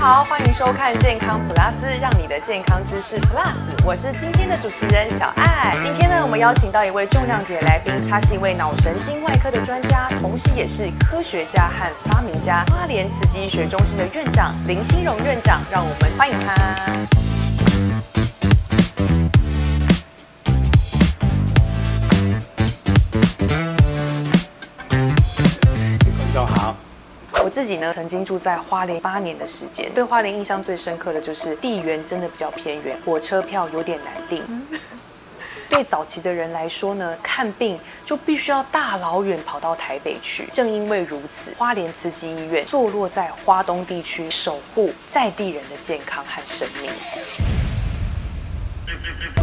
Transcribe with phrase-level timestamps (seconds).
[0.00, 3.54] 好，欢迎收看健康 Plus，让你的健康知识 Plus。
[3.84, 5.76] 我是今天的主持人小爱。
[5.82, 15.60] 今天呢，我们邀请到一位重量级的来宾，他是一位脑神经外科的专家，同时也是科学家和发明家，花莲慈济医学中心的院长林心荣院长。
[15.70, 18.09] 让我们欢迎他。
[27.60, 34.42] 自己呢，曾经住在花莲八年的时间，对花莲印象最深刻的就是地缘真的比较偏远，火车票有点难订。
[35.68, 40.46] 对早期的人来说呢，看病就必须要大老远跑到台北去。
[40.50, 46.90] 正因为如此，花莲慈济医院坐落在花东地区，守护在地人的健康和生命。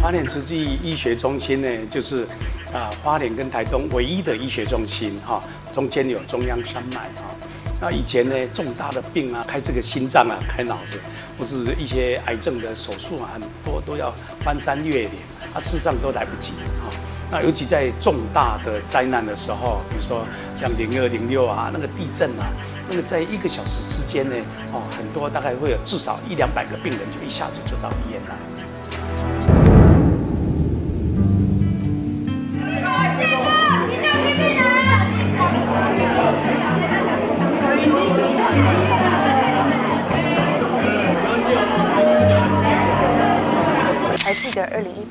[0.00, 2.24] 花莲慈济医学中心呢，就是
[2.72, 7.34] 啊花莲跟台东唯一的医学中心哈，中间有中央山脉哈。
[7.80, 10.98] 那以前呢，重大的病啊，开这个心脏啊，开脑子，
[11.38, 15.10] 或是一些癌症的手术啊，很多都要翻山越岭，
[15.52, 16.88] 啊，事实上都来不及啊。
[17.30, 20.24] 那尤其在重大的灾难的时候，比如说
[20.56, 22.46] 像零二零六啊，那个地震啊，
[22.88, 24.36] 那个在一个小时之间呢，
[24.72, 29.63] 哦，很多大概会有至少一两百个病人就一下子就到医院来。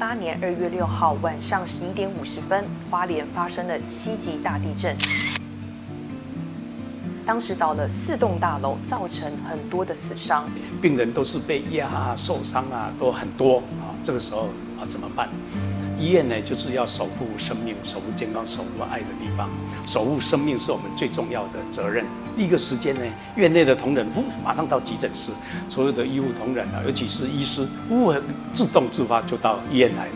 [0.05, 4.97] 八年二月六号晚上十一点五十分，花莲发生了七级大地震。
[7.25, 10.43] 当时倒了四栋大楼，造成很多的死伤。
[10.81, 13.95] 病人都是被压、受伤啊，都很多啊。
[14.03, 15.29] 这个时候啊，怎么办？
[16.03, 19.49] 医院呢，就是要守护生命、守护健康、守护爱的地方。
[19.87, 22.03] 守护生命是我们最重要的责任。
[22.35, 23.01] 第一个时间呢，
[23.37, 25.31] 院内的同仁呼，马上到急诊室，
[25.69, 28.13] 所有的医护同仁啊，尤其是医师，呼，
[28.53, 30.15] 自动自发就到医院来了。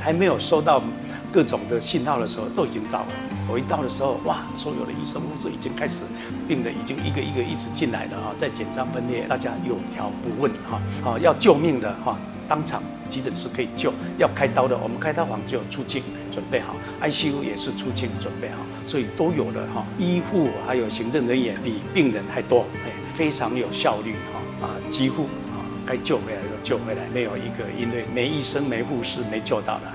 [0.00, 0.82] 还没有收到
[1.30, 3.06] 各种的信号的时候，都已经到了。
[3.48, 6.02] 我一到的时候，哇，所有的医生护士已经开始，
[6.48, 12.18] 病人已经一个一个一直进来了哈，在紧张分裂，大家有条不紊哈，好要救命的哈，
[12.50, 16.02] 当场急诊室可以救，要开刀的，我们开刀房就有出镜
[16.32, 29.86] 准备好，ICU 也是出镜准备好，所以都有的哈，医护还有行政人员比病人还多，哎，非常有效率哈，啊，几乎啊该救回来的救回来，没有一个因为没医生没护士没救到的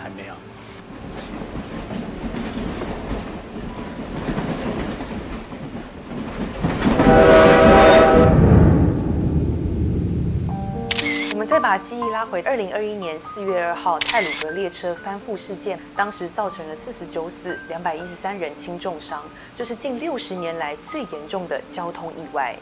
[11.75, 19.21] 把记忆拉回二零二一年四月二号泰鲁格列车翻覆事件，当时造成了四十九死、两百一十三人轻重伤，
[19.57, 22.55] 这是近六十年来最严重的交通意外。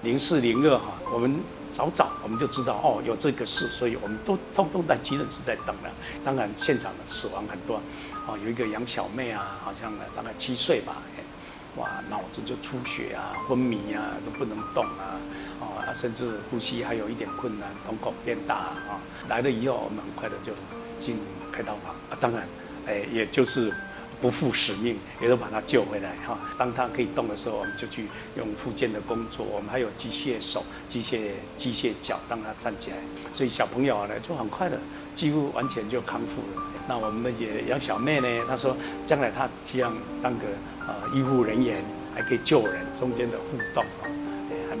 [0.00, 1.38] 零四零二哈，我们
[1.70, 5.90] 早早我们就知道哦有这个事，所以我们都通通在急诊室在等了。
[6.24, 7.76] 当然现场的死亡很多，
[8.26, 10.96] 哦有一个杨小妹啊，好像大概七岁吧，
[11.76, 15.20] 哇脑子就出血啊、昏迷啊，都不能动啊，
[15.60, 19.00] 啊甚至呼吸还有一点困难，瞳孔变大啊。
[19.28, 20.52] 来了以后，我们很快的就
[20.98, 21.18] 进
[21.52, 22.46] 开刀房啊，当然
[22.86, 23.72] 哎也就是。
[24.20, 26.38] 不负使命，也都把他救回来哈。
[26.58, 28.06] 当他可以动的时候，我们就去
[28.36, 29.44] 用复健的工作。
[29.44, 32.96] 我们还有机械手、机械机械脚，让他站起来。
[33.32, 34.78] 所以小朋友呢，就很快的，
[35.14, 36.62] 几乎完全就康复了。
[36.88, 40.46] 那我们也杨小妹呢，她说将来她希望当个
[40.86, 41.84] 呃医护人员，
[42.14, 43.84] 还可以救人，中间的互动，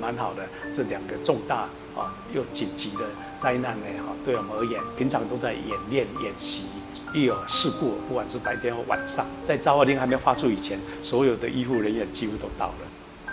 [0.06, 0.44] 蛮好的。
[0.72, 3.04] 这两个重大啊又紧急的
[3.36, 6.66] 灾难呢，哈，对我们而言，平常都在演练演习。
[7.12, 13.32] 一有事故，不管是白天或晚上，在召唤令还没发出以前，所有的医护人员几乎都到了。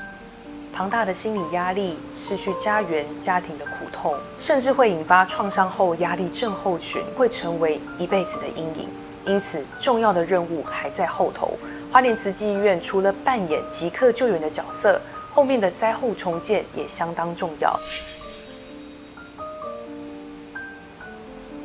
[0.73, 8.87] 庞大的心理压力、失去家园、家庭的苦痛，甚至会引发创伤后压力症候群，会成为一辈子的阴影。
[9.25, 11.53] 因此，重要的任务还在后头。
[11.91, 14.99] 花莲慈济医院除了扮演即刻救援的角色，
[15.34, 17.80] 后面的灾后重建也相当重要。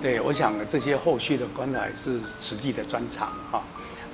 [0.00, 3.62] 对，我想这些后续的关怀是实际的专长哈。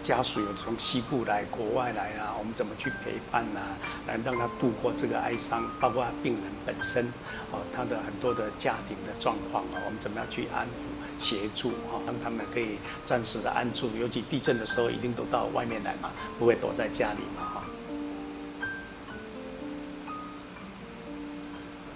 [0.03, 3.73] 家属有从西部来、国外来啊，我们怎么去陪伴啊，
[4.07, 7.07] 来让他度过这个哀伤，包括病人本身，
[7.51, 13.89] 啊，他的很多的家庭的状况啊，我们怎么样去安抚、协助哈，让他们可以暂时的安住。
[13.99, 17.65] 尤其地震的时候，一定都到外面来嘛，不会躲在家里嘛哈。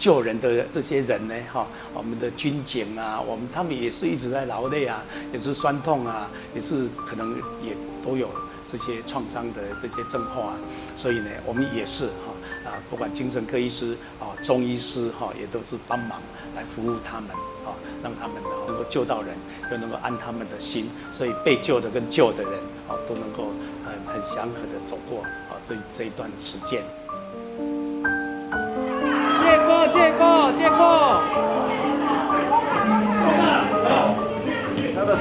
[0.08, 8.30] 救人的这些人呢，哈，我们的军警啊，我们他们也是一直在劳累啊，也是酸痛啊，也是可能也都有
[8.72, 10.56] 这些创伤的这些症候啊，
[10.96, 12.32] 所以呢，我们也是哈，
[12.64, 16.18] 啊，不管精神科医师啊、中医师哈，也都是帮忙
[16.56, 17.28] 来服务他们
[17.66, 19.36] 啊，让他们能够救到人，
[19.70, 22.54] 又能够安他们的心，所以被救的跟救的人
[22.88, 23.52] 啊，都能够
[23.84, 26.82] 很很祥和的走过啊这这一段时间。
[30.52, 31.22] 借过，
[34.76, 35.18] 借过。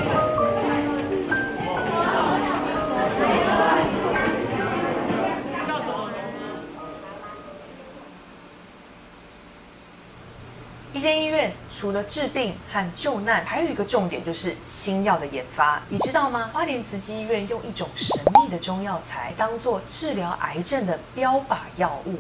[10.94, 15.79] 一间医院除了治病和救难，还有一个重点就是新药的研发。
[15.89, 16.50] 你知道吗？
[16.51, 22.18] 花莲慈济医院用一种神秘的中药材当做治疗癌症的标靶药物。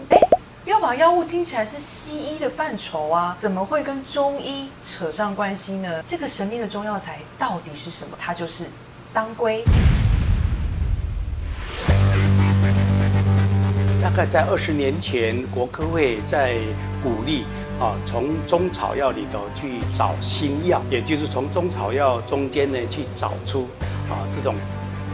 [0.67, 6.03] 标靶药物听起来是西医的范畴啊，怎么会跟中医扯上关系呢？
[6.03, 8.17] 这个神秘的中药材到底是什么？
[8.19, 8.65] 它就是
[9.13, 9.63] 当归。
[14.01, 16.57] 大概在二十年前，国科会在
[17.01, 17.45] 鼓励。
[17.79, 23.69] 啊，从中草药里头去找新药，也就是从中草药中间呢去找出
[24.09, 24.55] 啊这种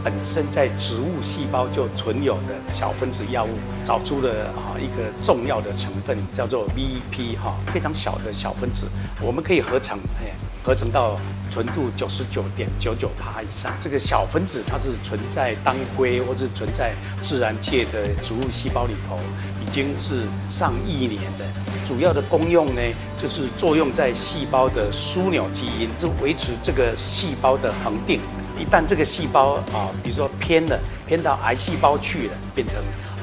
[0.04, 3.48] 本身在植物细胞就存有的小分子药物，
[3.82, 8.86] 找出了啊一个重要的成分叫做 VP 哈，非常小的小分子，
[9.22, 10.30] 我们可以合成，哎，
[10.62, 11.18] 合成到。
[11.52, 16.92] 纯度九十九点九九帕以上，这个小分子它是存在当归或者存在
[17.22, 19.16] 自然界的植物细胞里头，
[19.64, 21.44] 已经是上亿年的。
[21.86, 22.82] 主要的功用呢，
[23.22, 28.18] 就是作用在细胞的枢纽基因，就维持这个细胞的恒定。
[28.58, 32.80] 一旦这个细胞啊，比如说偏了，偏到癌细胞去了，变成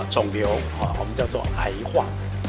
[0.09, 0.47] 肿瘤
[0.79, 2.05] 啊，我们叫做癌化，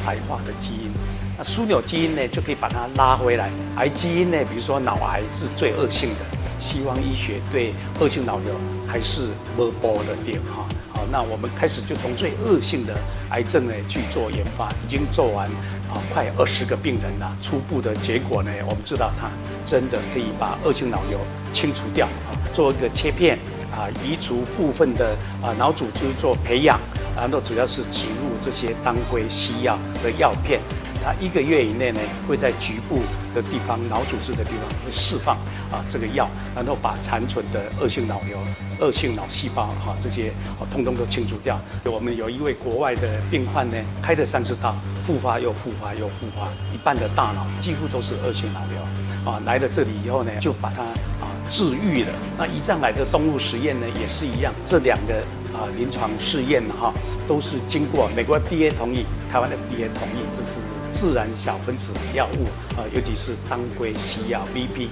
[0.07, 0.91] 癌化的基因。
[1.37, 3.51] 那枢纽基因呢，就可以把它拉回来。
[3.77, 8.55] 癌基因呢，比如说脑癌是最恶性的，西方医学对恶性脑瘤
[8.87, 10.67] 还是摸波的点哈。
[10.93, 12.95] 好，那我们开始就从最恶性的
[13.31, 15.47] 癌症呢去做研发，已经做完
[15.89, 17.35] 啊，快二十个病人了。
[17.41, 19.31] 初步的结果呢，我们知道它
[19.65, 21.19] 真的可以把恶性脑瘤
[21.53, 23.39] 清除掉啊，做一个切片
[23.71, 26.79] 啊，移除部分的啊脑组织做培养，
[27.17, 30.61] 然后主要是植入这些当归西药的药片。
[31.05, 33.01] 它一个月以内呢，会在局部
[33.35, 35.35] 的地方、脑组织的地方会释放
[35.69, 38.39] 啊这个药，然后把残存的恶性脑瘤、
[38.79, 41.61] 恶性脑细胞哈这些哦通通都清除掉。
[41.87, 49.43] 我们有一位国外的病患呢，开了三次刀，复发又复发又复发，一半的大脑几乎都是恶性脑瘤啊。
[49.45, 52.11] 来了这里以后呢，就把它啊治愈了。
[52.39, 55.15] 那胰脏癌的动物实验呢，也是一样，这两个
[55.53, 56.93] 啊临床试验哈，
[57.27, 60.57] 都是经过美国 FDA 同意，台湾的 FDA 同意，这是。
[60.93, 62.45] 自然小分子的药物
[62.79, 64.89] 啊，尤其是当归西药 VP，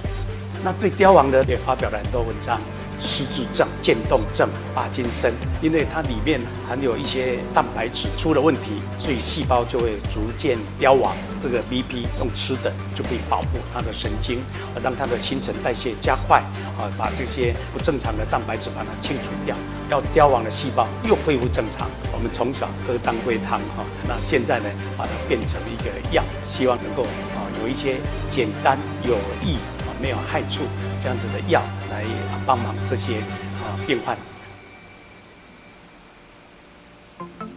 [0.63, 2.59] 那对凋亡的也发表了很多文章。
[3.01, 11.15] 失智症、渐冻症、帕金森，因为它里面含有一些蛋白质出了问题，所以细胞就会逐渐凋亡。
[11.41, 14.39] 这个 BP 用吃的就可以保护它的神经，
[14.83, 16.39] 让它的新陈代谢加快，
[16.77, 19.55] 啊，把这些不正常的蛋白质把它清除掉，
[19.89, 21.89] 要凋亡的细胞又恢复正常。
[22.13, 27.97] 我们从小喝当归汤哈，那现在呢，把它变成一个药，希望能够啊有一些
[28.29, 29.57] 简单有益。
[30.01, 30.63] 没有害处，
[30.99, 31.61] 这样子的药
[31.91, 32.03] 来
[32.45, 33.19] 帮忙这些
[33.61, 34.17] 啊病患。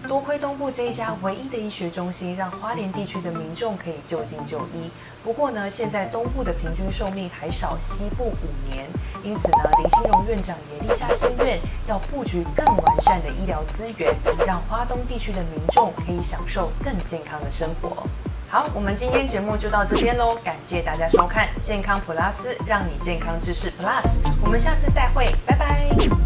[0.07, 4.91] 多亏东部这一家唯一的医学中心，让花莲地区的民众可以就近就医。
[5.25, 8.87] 不过呢，现在东部的平均寿命还少西部五年，
[9.25, 14.15] 因此呢，林兴荣院长也立下心愿，要布局更完善的医疗资源，
[14.47, 18.07] 让花东地区的民众可以享受更健康的生活。
[18.49, 24.09] 好，我们今天节目就到这边喽，感谢大家收看《健康普拉斯》，让你健康知识 Plus，
[24.43, 26.24] 我们下次再会，拜拜。